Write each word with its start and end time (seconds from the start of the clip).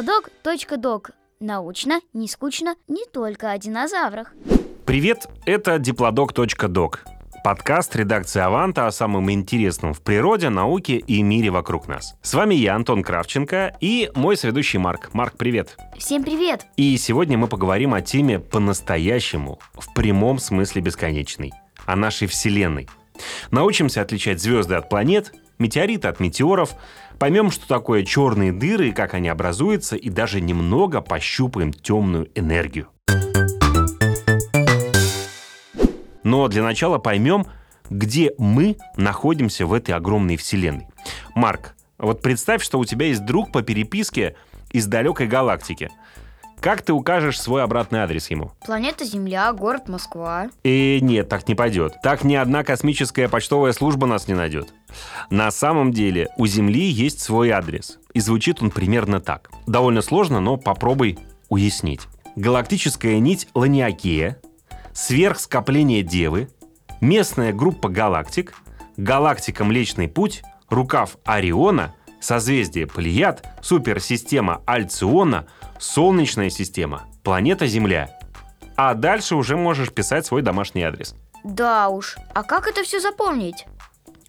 Диплодок.док. 0.00 1.10
Научно, 1.40 2.00
не 2.14 2.26
скучно, 2.26 2.74
не 2.88 3.04
только 3.04 3.50
о 3.50 3.58
динозаврах. 3.58 4.32
Привет, 4.86 5.28
это 5.44 5.78
диплодок.док. 5.78 7.04
Подкаст 7.44 7.94
редакции 7.96 8.40
«Аванта» 8.40 8.86
о 8.86 8.92
самом 8.92 9.30
интересном 9.30 9.92
в 9.92 10.00
природе, 10.00 10.48
науке 10.48 10.96
и 10.96 11.22
мире 11.22 11.50
вокруг 11.50 11.86
нас. 11.86 12.14
С 12.22 12.32
вами 12.32 12.54
я, 12.54 12.76
Антон 12.76 13.02
Кравченко, 13.02 13.76
и 13.82 14.10
мой 14.14 14.38
соведущий 14.38 14.78
Марк. 14.78 15.10
Марк, 15.12 15.34
привет. 15.36 15.76
Всем 15.98 16.24
привет! 16.24 16.64
И 16.78 16.96
сегодня 16.96 17.36
мы 17.36 17.46
поговорим 17.46 17.92
о 17.92 18.00
теме 18.00 18.38
по-настоящему, 18.38 19.58
в 19.74 19.92
прямом 19.92 20.38
смысле 20.38 20.80
бесконечной, 20.80 21.52
о 21.84 21.94
нашей 21.94 22.26
Вселенной. 22.26 22.88
Научимся 23.50 24.00
отличать 24.00 24.40
звезды 24.40 24.76
от 24.76 24.88
планет, 24.88 25.34
метеориты 25.58 26.08
от 26.08 26.20
метеоров, 26.20 26.74
поймем, 27.20 27.50
что 27.50 27.68
такое 27.68 28.02
черные 28.02 28.50
дыры 28.50 28.88
и 28.88 28.92
как 28.92 29.12
они 29.12 29.28
образуются, 29.28 29.94
и 29.94 30.08
даже 30.08 30.40
немного 30.40 31.02
пощупаем 31.02 31.72
темную 31.72 32.30
энергию. 32.34 32.88
Но 36.24 36.48
для 36.48 36.62
начала 36.62 36.98
поймем, 36.98 37.46
где 37.90 38.32
мы 38.38 38.76
находимся 38.96 39.66
в 39.66 39.74
этой 39.74 39.94
огромной 39.94 40.36
вселенной. 40.36 40.86
Марк, 41.34 41.74
вот 41.98 42.22
представь, 42.22 42.62
что 42.62 42.78
у 42.78 42.84
тебя 42.86 43.06
есть 43.06 43.24
друг 43.26 43.52
по 43.52 43.62
переписке 43.62 44.34
из 44.70 44.86
далекой 44.86 45.26
галактики. 45.26 45.90
Как 46.60 46.82
ты 46.82 46.92
укажешь 46.92 47.40
свой 47.40 47.62
обратный 47.64 48.00
адрес 48.00 48.30
ему? 48.30 48.52
Планета 48.66 49.06
Земля, 49.06 49.50
город 49.54 49.88
Москва. 49.88 50.50
И 50.62 50.98
нет, 51.00 51.26
так 51.30 51.48
не 51.48 51.54
пойдет. 51.54 51.94
Так 52.02 52.22
ни 52.22 52.34
одна 52.34 52.64
космическая 52.64 53.30
почтовая 53.30 53.72
служба 53.72 54.06
нас 54.06 54.28
не 54.28 54.34
найдет. 54.34 54.74
На 55.30 55.50
самом 55.50 55.90
деле 55.90 56.28
у 56.36 56.46
Земли 56.46 56.82
есть 56.82 57.20
свой 57.20 57.50
адрес. 57.50 57.98
И 58.12 58.20
звучит 58.20 58.60
он 58.60 58.70
примерно 58.70 59.20
так. 59.20 59.50
Довольно 59.66 60.02
сложно, 60.02 60.40
но 60.40 60.58
попробуй 60.58 61.18
уяснить. 61.48 62.02
Галактическая 62.36 63.18
нить 63.20 63.48
Ланиакея, 63.54 64.38
сверхскопление 64.92 66.02
Девы, 66.02 66.50
местная 67.00 67.54
группа 67.54 67.88
галактик, 67.88 68.54
галактика 68.98 69.64
Млечный 69.64 70.08
Путь, 70.08 70.42
рукав 70.68 71.16
Ориона, 71.24 71.94
созвездие 72.20 72.86
Плеяд, 72.86 73.46
суперсистема 73.62 74.62
Альциона, 74.66 75.46
Солнечная 75.80 76.50
система, 76.50 77.06
планета 77.24 77.66
Земля. 77.66 78.18
А 78.76 78.92
дальше 78.92 79.34
уже 79.34 79.56
можешь 79.56 79.90
писать 79.90 80.26
свой 80.26 80.42
домашний 80.42 80.82
адрес. 80.82 81.14
Да 81.42 81.88
уж, 81.88 82.18
а 82.34 82.42
как 82.42 82.68
это 82.68 82.82
все 82.82 83.00
запомнить? 83.00 83.64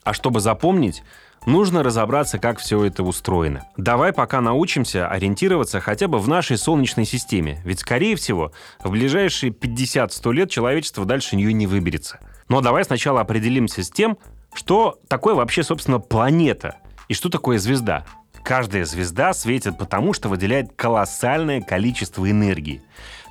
А 0.03 0.13
чтобы 0.13 0.39
запомнить, 0.39 1.03
нужно 1.45 1.83
разобраться, 1.83 2.39
как 2.39 2.59
все 2.59 2.85
это 2.85 3.03
устроено. 3.03 3.65
Давай 3.75 4.13
пока 4.13 4.39
научимся 4.39 5.09
ориентироваться 5.09 5.81
хотя 5.81 6.07
бы 6.07 6.19
в 6.19 6.27
нашей 6.29 6.57
Солнечной 6.57 7.05
системе, 7.05 7.61
ведь, 7.65 7.81
скорее 7.81 8.15
всего, 8.15 8.53
в 8.81 8.91
ближайшие 8.91 9.51
50-100 9.51 10.33
лет 10.33 10.49
человечество 10.49 11.03
дальше 11.03 11.35
нее 11.35 11.51
не 11.51 11.67
выберется. 11.67 12.19
Но 12.47 12.61
давай 12.61 12.85
сначала 12.85 13.19
определимся 13.19 13.83
с 13.83 13.89
тем, 13.91 14.17
что 14.53 14.99
такое 15.09 15.35
вообще, 15.35 15.63
собственно, 15.63 15.99
планета 15.99 16.77
и 17.09 17.13
что 17.13 17.29
такое 17.29 17.59
звезда. 17.59 18.05
Каждая 18.43 18.85
звезда 18.85 19.33
светит 19.33 19.77
потому, 19.77 20.13
что 20.13 20.29
выделяет 20.29 20.73
колоссальное 20.75 21.61
количество 21.61 22.29
энергии. 22.29 22.81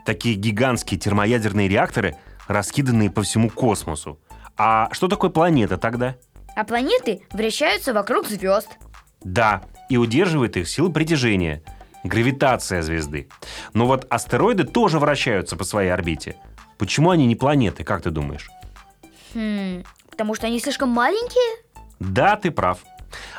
Такие 0.07 0.35
гигантские 0.35 0.99
термоядерные 0.99 1.69
реакторы, 1.69 2.17
раскиданные 2.49 3.11
по 3.11 3.23
всему 3.23 3.51
космосу. 3.51 4.19
А 4.57 4.89
что 4.93 5.09
такое 5.09 5.31
планета 5.31 5.77
тогда? 5.77 6.17
А 6.57 6.65
планеты 6.65 7.23
вращаются 7.33 7.93
вокруг 7.93 8.27
звезд. 8.29 8.69
Да, 9.23 9.63
и 9.89 9.97
удерживает 9.97 10.57
их 10.57 10.69
сила 10.69 10.89
притяжения, 10.89 11.63
гравитация 12.05 12.83
звезды. 12.83 13.29
Но 13.75 13.87
вот 13.87 14.07
астероиды 14.11 14.65
тоже 14.65 14.99
вращаются 14.99 15.57
по 15.57 15.65
своей 15.65 15.91
орбите. 15.91 16.37
Почему 16.79 17.11
они 17.11 17.27
не 17.27 17.37
планеты, 17.37 17.85
как 17.85 18.03
ты 18.03 18.11
думаешь? 18.11 18.51
Хм, 19.35 19.85
потому 20.11 20.35
что 20.35 20.47
они 20.47 20.61
слишком 20.61 20.89
маленькие? 20.89 21.63
Да, 21.99 22.37
ты 22.37 22.51
прав. 22.51 22.79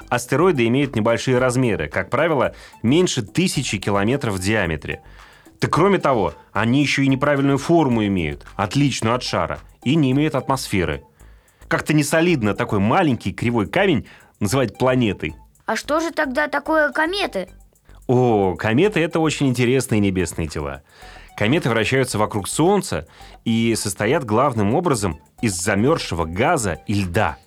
Астероиды 0.10 0.68
имеют 0.68 0.96
небольшие 0.96 1.38
размеры, 1.38 1.88
как 1.88 2.10
правило, 2.10 2.54
меньше 2.84 3.22
тысячи 3.22 3.78
километров 3.78 4.36
в 4.36 4.40
диаметре. 4.40 5.02
Да 5.60 5.68
кроме 5.68 6.00
того, 6.00 6.34
они 6.52 6.82
еще 6.82 7.04
и 7.04 7.08
неправильную 7.08 7.58
форму 7.58 8.06
имеют, 8.06 8.46
отличную 8.56 9.16
от 9.16 9.24
шара, 9.24 9.60
и 9.84 9.96
не 9.96 10.12
имеют 10.12 10.36
атмосферы. 10.36 11.04
Как-то 11.68 11.94
не 11.94 12.04
солидно 12.04 12.54
такой 12.54 12.80
маленький 12.80 13.32
кривой 13.32 13.68
камень 13.68 14.08
называть 14.40 14.78
планетой. 14.78 15.36
А 15.66 15.76
что 15.76 16.00
же 16.00 16.12
тогда 16.12 16.48
такое 16.48 16.92
кометы? 16.92 17.48
О, 18.08 18.56
кометы— 18.56 19.00
это 19.02 19.20
очень 19.20 19.48
интересные 19.48 20.02
небесные 20.02 20.48
тела. 20.48 20.82
Кометы 21.38 21.70
вращаются 21.70 22.18
вокруг 22.18 22.48
Солнца 22.48 23.08
и 23.46 23.74
состоят 23.76 24.26
главным 24.26 24.76
образом 24.76 25.20
из 25.42 25.54
замерзшего 25.56 26.26
газа 26.26 26.80
и 26.88 26.94
льда. 26.94 27.38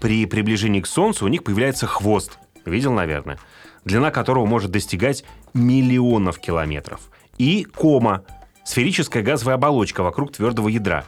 При 0.00 0.24
приближении 0.24 0.80
к 0.80 0.86
Солнцу 0.86 1.26
у 1.26 1.28
них 1.28 1.44
появляется 1.44 1.86
хвост, 1.86 2.38
видел, 2.64 2.92
наверное, 2.92 3.38
длина 3.84 4.10
которого 4.10 4.46
может 4.46 4.70
достигать 4.70 5.24
миллионов 5.52 6.38
километров. 6.38 7.10
И 7.36 7.64
кома— 7.64 8.24
сферическая 8.64 9.22
газовая 9.22 9.56
оболочка 9.56 10.02
вокруг 10.02 10.32
твердого 10.32 10.68
ядра. 10.68 11.04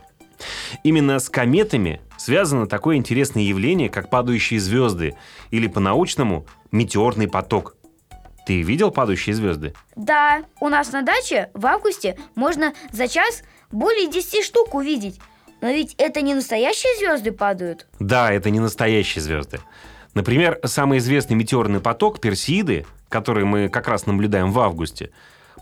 Именно 0.82 1.18
с 1.20 1.28
кометами 1.28 2.00
связано 2.18 2.66
такое 2.66 2.96
интересное 2.96 3.42
явление, 3.42 3.88
как 3.88 4.10
падающие 4.10 4.60
звезды, 4.60 5.14
или 5.50 5.68
по-научному 5.68 6.46
метеорный 6.70 7.28
поток. 7.28 7.76
Ты 8.46 8.62
видел 8.62 8.90
падающие 8.90 9.34
звезды? 9.34 9.74
Да, 9.94 10.42
у 10.60 10.68
нас 10.68 10.90
на 10.92 11.02
даче 11.02 11.50
в 11.54 11.64
августе 11.64 12.18
можно 12.34 12.74
за 12.90 13.06
час 13.06 13.42
более 13.70 14.10
10 14.10 14.44
штук 14.44 14.74
увидеть. 14.74 15.20
Но 15.62 15.70
ведь 15.70 15.94
это 15.96 16.20
не 16.20 16.34
настоящие 16.34 16.94
звезды 16.98 17.30
падают. 17.30 17.86
Да, 18.00 18.32
это 18.32 18.50
не 18.50 18.58
настоящие 18.58 19.22
звезды. 19.22 19.60
Например, 20.12 20.58
самый 20.64 20.98
известный 20.98 21.36
метеорный 21.36 21.80
поток 21.80 22.20
Персеиды, 22.20 22.84
который 23.08 23.44
мы 23.44 23.68
как 23.68 23.86
раз 23.86 24.04
наблюдаем 24.06 24.50
в 24.50 24.58
августе, 24.58 25.10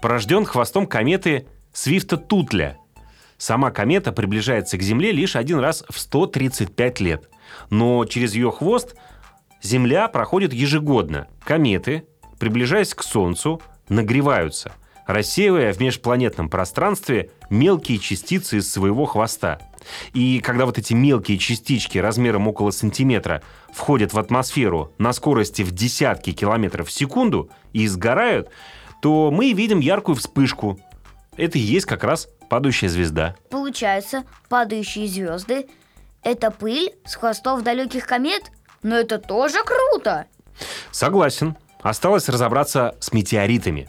порожден 0.00 0.47
хвостом 0.47 0.87
кометы 0.87 1.47
Свифта-Тутля. 1.75 2.78
Сама 3.37 3.71
комета 3.71 4.10
приближается 4.10 4.78
к 4.78 4.83
Земле 4.83 5.12
лишь 5.12 5.37
один 5.37 5.59
раз 5.59 5.84
в 5.89 5.99
135 5.99 7.00
лет. 7.00 7.28
Но 7.69 8.05
через 8.06 8.34
ее 8.34 8.50
хвост 8.50 8.97
Земля 9.62 10.09
проходит 10.09 10.55
ежегодно. 10.55 11.28
Кометы, 11.44 12.05
приближаясь 12.39 12.94
к 12.94 13.03
Солнцу, 13.03 13.60
нагреваются, 13.91 14.72
рассеивая 15.12 15.72
в 15.72 15.81
межпланетном 15.81 16.48
пространстве 16.48 17.31
мелкие 17.50 17.98
частицы 17.98 18.59
из 18.59 18.71
своего 18.71 19.06
хвоста. 19.06 19.59
И 20.12 20.41
когда 20.41 20.66
вот 20.66 20.78
эти 20.78 20.93
мелкие 20.93 21.38
частички 21.38 21.98
размером 21.98 22.47
около 22.48 22.71
сантиметра 22.71 23.43
входят 23.72 24.12
в 24.12 24.19
атмосферу 24.19 24.93
на 24.98 25.12
скорости 25.12 25.62
в 25.62 25.72
десятки 25.72 26.32
километров 26.32 26.88
в 26.88 26.93
секунду 26.93 27.50
и 27.72 27.87
сгорают, 27.87 28.50
то 29.03 29.31
мы 29.31 29.53
видим 29.53 29.81
яркую 29.81 30.16
вспышку. 30.16 30.78
Это 31.37 31.59
и 31.59 31.62
есть 31.62 31.87
как 31.87 32.04
раз 32.04 32.28
падающая 32.48 32.88
звезда. 32.88 33.34
Получается, 33.50 34.25
падающие 34.48 35.09
звезды– 35.09 35.66
это 36.22 36.50
пыль 36.50 36.92
с 37.04 37.15
хвостов 37.15 37.62
далеких 37.62 38.06
комет? 38.06 38.53
Но 38.82 38.97
это 38.97 39.19
тоже 39.19 39.59
круто! 39.65 40.27
Согласен. 40.91 41.56
Осталось 41.82 42.28
разобраться 42.28 42.94
с 43.00 43.12
метеоритами. 43.12 43.88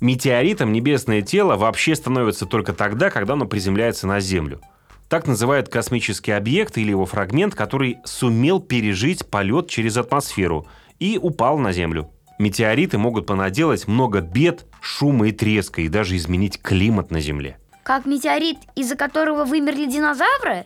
Метеоритом 0.00 0.72
небесное 0.72 1.22
тело 1.22 1.56
вообще 1.56 1.94
становится 1.94 2.46
только 2.46 2.72
тогда, 2.72 3.10
когда 3.10 3.34
оно 3.34 3.46
приземляется 3.46 4.06
на 4.06 4.20
Землю. 4.20 4.60
Так 5.08 5.26
называют 5.26 5.68
космический 5.68 6.32
объект 6.32 6.78
или 6.78 6.90
его 6.90 7.04
фрагмент, 7.04 7.54
который 7.54 7.98
сумел 8.04 8.60
пережить 8.60 9.26
полет 9.26 9.68
через 9.68 9.96
атмосферу 9.96 10.66
и 10.98 11.18
упал 11.20 11.58
на 11.58 11.72
Землю. 11.72 12.10
Метеориты 12.38 12.96
могут 12.96 13.26
понаделать 13.26 13.86
много 13.86 14.20
бед, 14.20 14.64
шума 14.80 15.28
и 15.28 15.32
треска, 15.32 15.82
и 15.82 15.88
даже 15.88 16.16
изменить 16.16 16.62
климат 16.62 17.10
на 17.10 17.20
Земле. 17.20 17.58
Как 17.82 18.06
метеорит, 18.06 18.58
из-за 18.76 18.96
которого 18.96 19.44
вымерли 19.44 19.84
динозавры? 19.84 20.64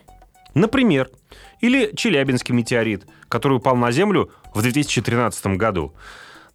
Например, 0.53 1.09
или 1.59 1.91
Челябинский 1.93 2.53
метеорит, 2.55 3.05
который 3.27 3.57
упал 3.57 3.75
на 3.75 3.91
Землю 3.91 4.31
в 4.53 4.61
2013 4.61 5.57
году. 5.57 5.93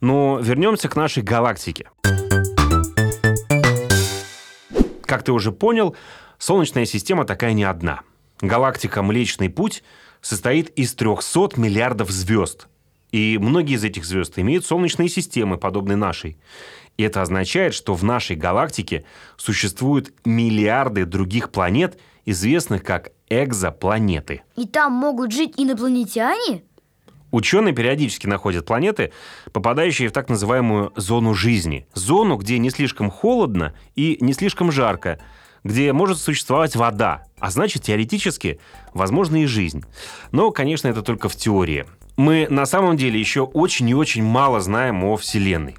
Но 0.01 0.39
вернемся 0.41 0.89
к 0.89 0.97
нашей 0.97 1.23
галактике. 1.23 1.89
Как 5.11 5.25
ты 5.25 5.33
уже 5.33 5.51
понял, 5.51 5.97
Солнечная 6.39 6.85
система 6.85 7.25
такая 7.25 7.53
не 7.53 7.65
одна. 7.65 8.03
Галактика 8.41 9.03
Млечный 9.03 9.51
Путь 9.51 9.83
состоит 10.21 10.69
из 10.79 10.95
300 10.95 11.57
миллиардов 11.57 12.13
звезд. 12.13 12.69
И 13.11 13.37
многие 13.37 13.75
из 13.75 13.83
этих 13.83 14.05
звезд 14.05 14.39
имеют 14.39 14.65
солнечные 14.65 15.09
системы, 15.09 15.59
подобные 15.59 15.97
нашей. 15.97 16.39
И 16.97 17.03
это 17.03 17.23
означает, 17.23 17.75
что 17.75 17.95
в 17.95 18.05
нашей 18.05 18.37
галактике 18.37 19.05
существуют 19.37 20.15
миллиарды 20.25 21.05
других 21.05 21.51
планет, 21.51 21.99
известных 22.25 22.85
как 22.85 23.11
экзопланеты. 23.29 24.43
И 24.55 24.65
там 24.65 24.93
могут 24.93 25.33
жить 25.33 25.55
инопланетяне? 25.57 26.63
Ученые 27.31 27.75
периодически 27.75 28.27
находят 28.27 28.67
планеты, 28.67 29.13
попадающие 29.53 30.09
в 30.09 30.13
так 30.13 30.29
называемую 30.29 30.93
зону 30.97 31.35
жизни. 31.35 31.87
Зону, 31.95 32.37
где 32.37 32.59
не 32.59 32.71
слишком 32.71 33.11
холодно 33.11 33.75
и 33.95 34.19
не 34.21 34.33
слишком 34.33 34.73
жарко, 34.73 35.21
где 35.63 35.93
может 35.93 36.19
существовать 36.19 36.75
вода, 36.75 37.25
а 37.39 37.51
значит, 37.51 37.83
теоретически, 37.83 38.59
возможна 38.95 39.43
и 39.43 39.47
жизнь. 39.47 39.85
Но, 40.33 40.51
конечно, 40.51 40.89
это 40.89 41.03
только 41.03 41.29
в 41.29 41.37
теории. 41.37 41.87
Мы 42.17 42.47
на 42.51 42.67
самом 42.67 42.97
деле 42.97 43.21
еще 43.21 43.43
очень 43.43 43.89
и 43.89 43.95
очень 43.95 44.25
мало 44.25 44.61
знаем 44.61 45.05
о 45.05 45.17
Вселенной. 45.17 45.77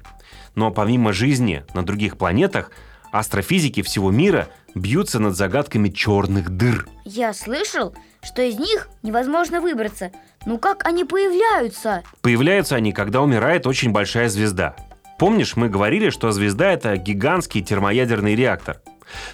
Но 0.54 0.70
помимо 0.70 1.12
жизни 1.12 1.64
на 1.74 1.84
других 1.84 2.16
планетах, 2.16 2.70
астрофизики 3.10 3.82
всего 3.82 4.10
мира 4.10 4.48
бьются 4.74 5.18
над 5.18 5.36
загадками 5.36 5.88
черных 5.88 6.50
дыр. 6.50 6.88
Я 7.04 7.32
слышал, 7.34 7.94
что 8.22 8.42
из 8.42 8.58
них 8.58 8.88
невозможно 9.02 9.60
выбраться. 9.60 10.10
Ну 10.46 10.58
как 10.58 10.86
они 10.86 11.04
появляются? 11.04 12.02
Появляются 12.20 12.76
они, 12.76 12.92
когда 12.92 13.20
умирает 13.20 13.66
очень 13.66 13.90
большая 13.90 14.28
звезда. 14.28 14.76
Помнишь, 15.18 15.56
мы 15.56 15.68
говорили, 15.68 16.10
что 16.10 16.32
звезда— 16.32 16.72
это 16.72 16.96
гигантский 16.96 17.62
термоядерный 17.62 18.34
реактор. 18.34 18.80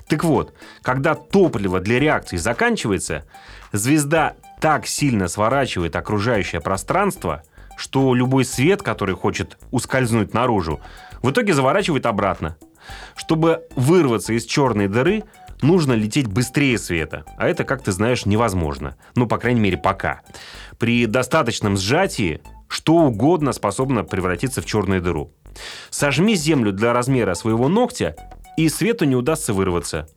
Так 0.08 0.24
вот, 0.24 0.54
когда 0.82 1.14
топливо 1.14 1.80
для 1.80 1.98
реакции 2.00 2.36
заканчивается, 2.36 3.24
звезда 3.72 4.34
так 4.60 4.86
сильно 4.86 5.28
сворачивает 5.28 5.94
окружающее 5.96 6.60
пространство, 6.60 7.42
что 7.76 8.14
любой 8.14 8.44
свет, 8.44 8.82
который 8.82 9.14
хочет 9.14 9.56
ускользнуть 9.70 10.34
наружу, 10.34 10.80
в 11.22 11.30
итоге 11.30 11.54
заворачивает 11.54 12.06
обратно. 12.06 12.56
Чтобы 13.14 13.66
вырваться 13.76 14.32
из 14.32 14.44
черной 14.44 14.88
дыры, 14.88 15.24
нужно 15.62 15.92
лететь 15.92 16.26
быстрее 16.26 16.78
света, 16.78 17.24
а 17.36 17.48
это, 17.48 17.64
как 17.64 17.82
ты 17.82 17.92
знаешь, 17.92 18.26
невозможно. 18.26 18.96
Ну, 19.14 19.26
по 19.26 19.38
крайней 19.38 19.60
мере, 19.60 19.76
пока. 19.76 20.22
При 20.78 21.06
достаточном 21.06 21.76
сжатии 21.76 22.40
что 22.68 22.96
угодно 22.96 23.52
способно 23.52 24.04
превратиться 24.04 24.60
в 24.60 24.66
черную 24.66 25.00
дыру. 25.00 25.32
Сожми 25.90 26.34
Землю 26.34 26.72
для 26.72 26.92
размера 26.92 27.34
своего 27.34 27.68
ногтя, 27.68 28.14
и 28.56 28.68
свету 28.68 29.04
не 29.04 29.16
удастся 29.16 29.52
вырваться. 29.52 30.08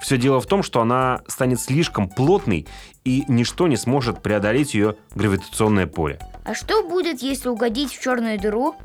Все 0.00 0.16
дело 0.16 0.40
в 0.40 0.46
том, 0.46 0.62
что 0.62 0.80
она 0.80 1.22
станет 1.26 1.60
слишком 1.60 2.08
плотной, 2.08 2.66
и 3.04 3.24
ничто 3.28 3.66
не 3.66 3.76
сможет 3.76 4.22
преодолеть 4.22 4.74
ее 4.74 4.96
гравитационное 5.14 5.86
поле. 5.86 6.20
А 6.44 6.54
что 6.54 6.82
будет, 6.82 7.20
если 7.20 7.48
угодить 7.48 7.92
в 7.92 8.00
черную 8.00 8.38
дыру? 8.38 8.76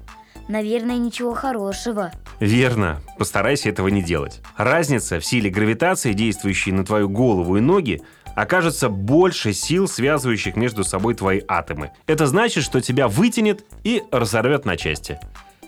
Наверное, 0.47 0.97
ничего 0.97 1.33
хорошего. 1.33 2.11
Верно. 2.43 2.99
Постарайся 3.17 3.69
этого 3.69 3.87
не 3.87 4.03
делать. 4.03 4.41
Разница 4.57 5.21
в 5.21 5.25
силе 5.25 5.49
гравитации, 5.49 6.11
действующей 6.11 6.73
на 6.73 6.83
твою 6.83 7.07
голову 7.07 7.55
и 7.55 7.61
ноги, 7.61 8.01
окажется 8.35 8.89
больше 8.89 9.53
сил, 9.53 9.87
связывающих 9.87 10.57
между 10.57 10.83
собой 10.83 11.15
твои 11.15 11.39
атомы. 11.47 11.91
Это 12.05 12.27
значит, 12.27 12.65
что 12.65 12.81
тебя 12.81 13.07
вытянет 13.07 13.63
и 13.85 14.03
разорвет 14.11 14.65
на 14.65 14.75
части. 14.75 15.21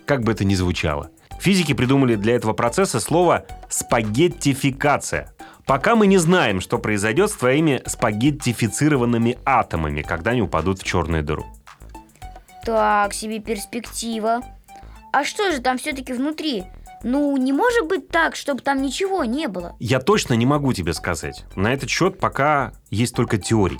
Как 0.06 0.24
бы 0.24 0.34
это 0.34 0.44
ни 0.44 0.54
звучало. 0.54 1.12
Физики 1.40 1.74
придумали 1.74 2.16
для 2.16 2.36
этого 2.36 2.52
процесса 2.52 3.00
слово 3.00 3.46
«спагеттификация». 3.70 5.34
Пока 5.66 5.96
мы 5.96 6.08
не 6.08 6.18
знаем, 6.18 6.60
что 6.60 6.78
произойдет 6.78 7.32
с 7.32 7.36
твоими 7.36 7.84
спагеттифицированными 7.86 9.38
атомами, 9.46 10.02
когда 10.02 10.32
они 10.32 10.42
упадут 10.42 10.80
в 10.80 10.84
черную 10.84 11.24
дыру. 11.24 11.46
Так 12.66 13.14
себе 13.14 13.40
перспектива. 13.40 14.42
А 15.16 15.24
что 15.24 15.50
же 15.50 15.62
там 15.62 15.78
все-таки 15.78 16.12
внутри? 16.12 16.66
Ну, 17.02 17.38
не 17.38 17.54
может 17.54 17.88
быть 17.88 18.10
так, 18.10 18.36
чтобы 18.36 18.60
там 18.60 18.82
ничего 18.82 19.24
не 19.24 19.48
было. 19.48 19.74
Я 19.80 20.02
точно 20.02 20.34
не 20.34 20.46
могу 20.46 20.74
тебе 20.74 20.94
сказать. 20.94 21.46
На 21.56 21.72
этот 21.72 21.90
счет 21.90 22.20
пока 22.20 22.74
есть 22.90 23.16
только 23.16 23.38
теории. 23.38 23.80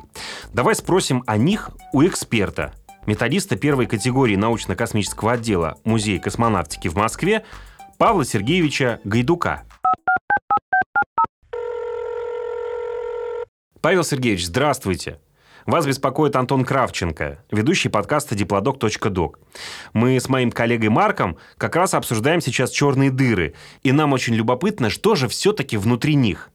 Давай 0.54 0.76
спросим 0.76 1.26
о 1.28 1.36
них 1.36 1.72
у 1.92 2.06
эксперта, 2.06 2.74
методиста 3.06 3.58
первой 3.58 3.86
категории 3.86 4.38
научно-космического 4.38 5.34
отдела 5.34 5.78
Музея 5.84 6.22
космонавтики 6.22 6.88
в 6.88 6.96
Москве 6.96 7.44
Павла 7.98 8.24
Сергеевича 8.24 9.02
Гайдука. 9.04 9.64
Павел 13.82 14.06
Сергеевич, 14.06 14.46
здравствуйте. 14.46 15.20
Вас 15.66 15.88
беспокоит 15.88 16.36
Антон 16.36 16.64
Кравченко, 16.64 17.40
ведущий 17.50 17.90
подкаста 17.90 18.36
diplodok.doc. 18.36 19.38
Мы 19.94 20.20
с 20.20 20.30
моим 20.30 20.52
коллегой 20.52 20.90
Марком 20.90 21.38
как 21.58 21.76
раз 21.76 21.96
обсуждаем 21.96 22.40
сейчас 22.40 22.70
черные 22.70 23.10
дыры, 23.10 23.56
и 23.82 23.92
нам 23.92 24.14
очень 24.14 24.36
любопытно, 24.36 24.92
что 24.92 25.16
же 25.16 25.28
все-таки 25.28 25.78
внутри 25.78 26.14
них. 26.14 26.52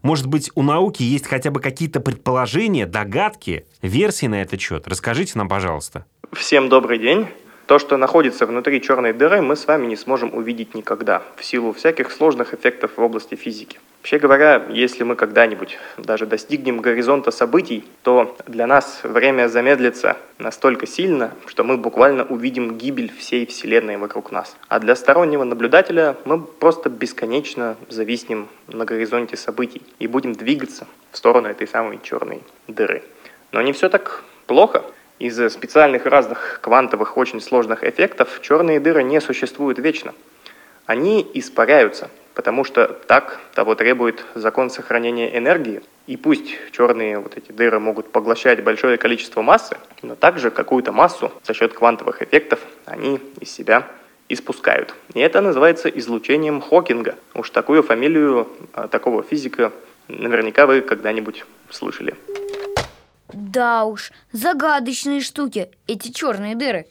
Может 0.00 0.28
быть, 0.28 0.50
у 0.54 0.62
науки 0.62 1.02
есть 1.02 1.26
хотя 1.26 1.50
бы 1.50 1.60
какие-то 1.60 2.00
предположения, 2.00 2.86
догадки, 2.86 3.66
версии 3.82 4.26
на 4.26 4.40
этот 4.40 4.62
счет? 4.62 4.88
Расскажите 4.88 5.32
нам, 5.36 5.48
пожалуйста. 5.48 6.06
Всем 6.32 6.70
добрый 6.70 6.98
день. 6.98 7.28
То, 7.66 7.78
что 7.78 7.96
находится 7.96 8.44
внутри 8.44 8.82
черной 8.82 9.14
дыры, 9.14 9.40
мы 9.40 9.56
с 9.56 9.66
вами 9.66 9.86
не 9.86 9.96
сможем 9.96 10.34
увидеть 10.34 10.74
никогда, 10.74 11.22
в 11.36 11.44
силу 11.44 11.72
всяких 11.72 12.12
сложных 12.12 12.52
эффектов 12.52 12.92
в 12.96 13.02
области 13.02 13.36
физики. 13.36 13.78
Вообще 14.00 14.18
говоря, 14.18 14.66
если 14.68 15.02
мы 15.02 15.16
когда-нибудь 15.16 15.78
даже 15.96 16.26
достигнем 16.26 16.82
горизонта 16.82 17.30
событий, 17.30 17.84
то 18.02 18.36
для 18.46 18.66
нас 18.66 19.00
время 19.02 19.48
замедлится 19.48 20.18
настолько 20.38 20.86
сильно, 20.86 21.32
что 21.46 21.64
мы 21.64 21.78
буквально 21.78 22.24
увидим 22.24 22.76
гибель 22.76 23.10
всей 23.18 23.46
Вселенной 23.46 23.96
вокруг 23.96 24.30
нас. 24.30 24.58
А 24.68 24.78
для 24.78 24.94
стороннего 24.94 25.44
наблюдателя 25.44 26.16
мы 26.26 26.42
просто 26.42 26.90
бесконечно 26.90 27.78
зависнем 27.88 28.48
на 28.68 28.84
горизонте 28.84 29.38
событий 29.38 29.80
и 29.98 30.06
будем 30.06 30.34
двигаться 30.34 30.86
в 31.10 31.16
сторону 31.16 31.48
этой 31.48 31.66
самой 31.66 31.98
черной 32.02 32.42
дыры. 32.68 33.02
Но 33.52 33.62
не 33.62 33.72
все 33.72 33.88
так 33.88 34.22
плохо. 34.46 34.84
Из-за 35.18 35.48
специальных 35.48 36.06
разных 36.06 36.58
квантовых 36.60 37.16
очень 37.16 37.40
сложных 37.40 37.84
эффектов 37.84 38.40
черные 38.42 38.80
дыры 38.80 39.02
не 39.04 39.20
существуют 39.20 39.78
вечно. 39.78 40.12
Они 40.86 41.28
испаряются, 41.34 42.10
потому 42.34 42.64
что 42.64 42.88
так 42.88 43.40
того 43.54 43.74
требует 43.74 44.24
закон 44.34 44.70
сохранения 44.70 45.36
энергии. 45.38 45.82
И 46.06 46.16
пусть 46.16 46.56
черные 46.72 47.18
вот 47.18 47.36
эти 47.36 47.52
дыры 47.52 47.78
могут 47.78 48.10
поглощать 48.10 48.62
большое 48.62 48.98
количество 48.98 49.40
массы, 49.40 49.76
но 50.02 50.16
также 50.16 50.50
какую-то 50.50 50.92
массу 50.92 51.32
за 51.44 51.54
счет 51.54 51.72
квантовых 51.72 52.20
эффектов 52.20 52.60
они 52.84 53.20
из 53.40 53.50
себя 53.50 53.86
испускают. 54.28 54.94
И 55.14 55.20
это 55.20 55.40
называется 55.40 55.88
излучением 55.88 56.60
Хокинга. 56.60 57.14
Уж 57.34 57.50
такую 57.50 57.82
фамилию 57.82 58.48
а, 58.72 58.88
такого 58.88 59.22
физика 59.22 59.72
наверняка 60.08 60.66
вы 60.66 60.80
когда-нибудь 60.80 61.44
слышали. 61.70 62.14
Да 63.34 63.84
уж, 63.84 64.12
загадочные 64.32 65.20
штуки, 65.20 65.70
эти 65.86 66.10
черные 66.10 66.54
дыры. 66.54 66.86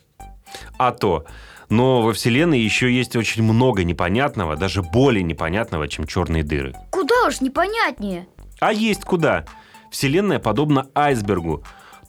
А 0.77 0.91
то. 0.91 1.25
Но 1.69 2.01
во 2.01 2.13
Вселенной 2.13 2.59
еще 2.59 2.91
есть 2.91 3.15
очень 3.15 3.43
много 3.43 3.83
непонятного, 3.83 4.55
даже 4.55 4.83
более 4.83 5.23
непонятного, 5.23 5.87
чем 5.87 6.05
черные 6.05 6.43
дыры. 6.43 6.75
Куда 6.91 7.27
уж 7.27 7.41
непонятнее. 7.41 8.27
А 8.59 8.73
есть 8.73 9.01
куда. 9.01 9.45
Вселенная 9.89 10.39
подобна 10.39 10.87
айсбергу. 10.93 11.63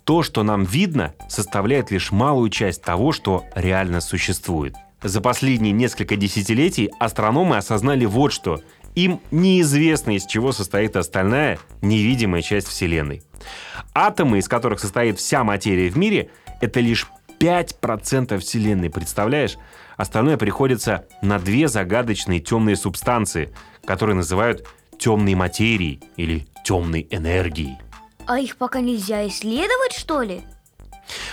То, 0.04 0.22
что 0.22 0.42
нам 0.42 0.64
видно, 0.64 1.14
составляет 1.28 1.90
лишь 1.90 2.12
малую 2.12 2.50
часть 2.50 2.82
того, 2.82 3.12
что 3.12 3.44
реально 3.54 4.00
существует. 4.00 4.74
За 5.02 5.20
последние 5.20 5.72
несколько 5.72 6.16
десятилетий 6.16 6.90
астрономы 6.98 7.56
осознали 7.56 8.04
вот 8.04 8.32
что. 8.32 8.60
Им 8.94 9.20
неизвестно, 9.30 10.16
из 10.16 10.24
чего 10.24 10.52
состоит 10.52 10.96
остальная 10.96 11.58
невидимая 11.82 12.42
часть 12.42 12.68
Вселенной. 12.68 13.22
Атомы, 13.92 14.38
из 14.38 14.48
которых 14.48 14.80
состоит 14.80 15.18
вся 15.18 15.42
материя 15.44 15.88
в 15.90 15.96
мире, 15.96 16.30
это 16.60 16.80
лишь 16.80 17.08
5% 17.40 18.38
Вселенной, 18.38 18.90
представляешь? 18.90 19.56
Остальное 19.96 20.36
приходится 20.36 21.06
на 21.22 21.38
две 21.38 21.68
загадочные 21.68 22.40
темные 22.40 22.76
субстанции, 22.76 23.52
которые 23.84 24.16
называют 24.16 24.66
темной 24.98 25.34
материей 25.34 26.00
или 26.16 26.46
темной 26.64 27.06
энергией. 27.10 27.78
А 28.26 28.38
их 28.38 28.56
пока 28.56 28.80
нельзя 28.80 29.26
исследовать, 29.28 29.92
что 29.92 30.22
ли? 30.22 30.42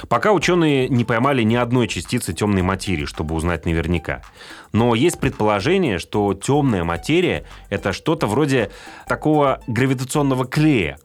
Пока 0.10 0.32
ученые 0.32 0.90
не 0.90 1.06
поймали 1.06 1.44
ни 1.44 1.56
одной 1.56 1.88
частицы 1.88 2.34
темной 2.34 2.62
материи, 2.62 3.06
чтобы 3.06 3.36
узнать 3.36 3.66
наверняка. 3.66 4.22
Но 4.74 4.96
есть 4.96 5.20
предположение, 5.20 6.00
что 6.00 6.34
темная 6.34 6.84
материя— 6.84 7.46
это 7.70 7.94
что-то 7.94 8.28
вроде 8.28 8.72
такого 9.08 9.62
гравитационного 9.68 10.46
клея. 10.46 10.98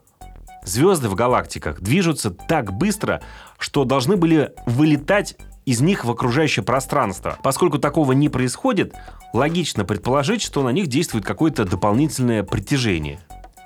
Звезды 0.63 1.07
в 1.07 1.15
галактиках 1.15 1.79
движутся 1.79 2.29
так 2.29 2.73
быстро, 2.73 3.21
что 3.57 3.85
должны 3.85 4.17
были 4.17 4.51
вылетать 4.65 5.37
из 5.65 5.81
них 5.81 6.05
в 6.05 6.11
окружающее 6.11 6.63
пространство. 6.63 7.37
Поскольку 7.43 7.77
такого 7.77 8.13
не 8.13 8.29
происходит, 8.29 8.93
логично 9.33 9.85
предположить, 9.85 10.41
что 10.41 10.63
на 10.63 10.69
них 10.69 10.87
действует 10.87 11.25
какое-то 11.25 11.65
дополнительное 11.65 12.43
притяжение. 12.43 13.19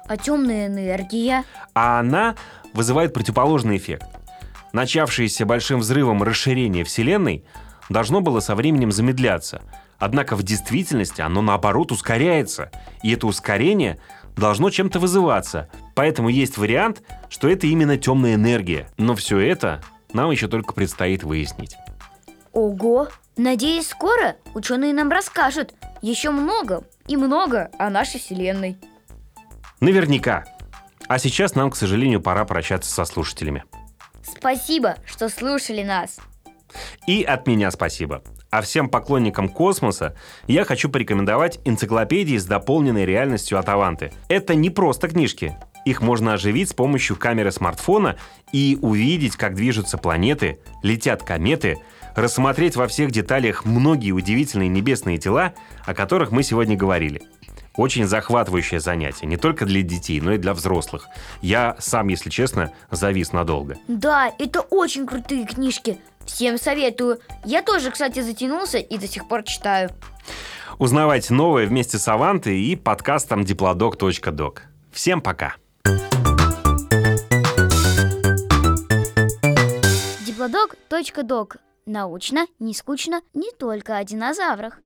А 0.08 0.17
темная 0.17 0.67
энергия? 0.67 1.43
А 1.74 2.00
она 2.00 2.36
вызывает 2.74 3.13
противоположный 3.13 3.77
эффект. 3.77 4.05
Начавшееся 4.74 5.46
большим 5.46 5.80
взрывом 5.80 6.24
расширение 6.24 6.84
Вселенной 6.84 7.46
должно 7.90 8.22
было 8.22 8.40
со 8.40 8.56
временем 8.56 8.92
замедляться. 8.92 9.62
Однако 10.00 10.36
в 10.36 10.44
действительности 10.44 11.22
оно 11.22 11.42
наоборот 11.42 11.92
ускоряется. 11.92 12.72
И 13.04 13.12
это 13.13 13.28
ускорение 13.28 14.00
должно 14.36 14.70
чем-то 14.70 15.00
вызываться. 15.00 15.70
Поэтому 15.94 16.30
есть 16.30 16.58
вариант, 16.58 17.04
что 17.30 17.50
это 17.50 17.68
именно 17.68 17.98
темная 17.98 18.36
энергия. 18.36 18.90
Но 18.98 19.16
все 19.16 19.40
это 19.40 19.84
нам 20.13 20.32
еще 20.32 20.48
только 20.48 20.74
предстоит 20.74 21.24
выяснить. 21.24 21.75
Ого! 22.54 23.10
Надеюсь, 23.38 23.88
скоро 23.88 24.36
ученые 24.54 24.94
нам 24.94 25.10
расскажут 25.10 25.74
еще 26.01 26.32
много 26.32 26.84
и 27.08 27.16
много 27.16 27.70
о 27.80 27.90
нашей 27.90 28.20
Вселенной. 28.20 28.78
Наверняка. 29.80 30.46
А 31.08 31.18
сейчас 31.18 31.56
нам, 31.56 31.72
к 31.72 31.75
сожалению, 31.75 32.22
пора 32.22 32.46
прощаться 32.46 32.92
со 32.92 33.06
слушателями. 33.06 33.63
Спасибо, 34.24 34.96
что 35.06 35.30
слушали 35.30 35.84
нас. 35.84 36.18
И 37.08 37.24
от 37.24 37.48
меня 37.48 37.72
спасибо. 37.72 38.24
А 38.50 38.62
всем 38.62 38.90
поклонникам 38.90 39.48
космоса 39.48 40.16
я 40.48 40.66
хочу 40.66 40.90
порекомендовать 40.90 41.60
энциклопедии 41.63 42.38
с 42.38 42.46
дополненной 42.46 43.06
реальностью 43.06 43.58
от 43.58 43.70
Аванты. 43.70 44.12
Это 44.28 44.56
не 44.56 44.70
просто 44.70 45.08
книжки. 45.08 45.58
Их 45.86 46.01
можно 46.01 46.34
оживить 46.34 46.70
с 46.70 46.74
помощью 46.74 47.16
камеры 47.16 47.51
смартфона 47.51 48.18
и 48.51 48.78
увидеть, 48.82 49.36
как 49.36 49.56
движутся 49.56 49.98
планеты, 49.98 50.60
летят 50.84 51.24
кометы, 51.24 51.78
рассмотреть 52.16 52.75
во 52.75 52.88
всех 52.88 53.12
деталях 53.12 53.66
многие 53.66 54.12
удивительные 54.12 54.70
небесные 54.70 55.18
тела, 55.18 55.54
о 55.86 55.94
которых 55.94 56.32
мы 56.32 56.44
сегодня 56.44 56.75
говорили. 56.75 57.24
Очень 57.75 58.06
захватывающее 58.06 58.80
занятие, 58.80 59.28
не 59.28 59.38
только 59.38 59.66
для 59.66 59.82
детей, 59.82 60.20
но 60.20 60.34
и 60.34 60.38
для 60.38 60.54
взрослых. 60.54 61.08
Я 61.42 61.75
сам, 61.80 62.10
если 62.10 62.30
честно, 62.30 62.74
завис 62.92 63.32
надолго. 63.32 63.78
Да, 63.88 64.32
это 64.40 64.62
очень 64.62 65.08
крутые 65.08 65.46
книжки. 65.46 66.00
Всем 66.25 66.58
советую. 66.58 67.20
Я 67.46 67.62
тоже, 67.62 67.92
кстати, 67.92 68.22
затянулся 68.22 68.78
и 68.78 68.98
до 68.98 69.08
сих 69.08 69.28
пор 69.28 69.44
читаю. 69.44 69.90
Узнавайте 70.80 71.34
новое 71.34 71.66
вместе 71.66 71.98
с 71.98 72.08
Авантой 72.08 72.60
и 72.60 72.75
подкастом 72.75 73.42
diplodok.doc. 73.42 74.60
Всем 74.92 75.22
пока! 75.22 75.56
Диплодок.док. 80.25 81.58
Научно, 81.86 82.48
не 82.60 82.74
скучно, 82.74 83.22
не 83.34 83.51
только 83.51 83.98
о 83.98 84.04
динозаврах. 84.04 84.80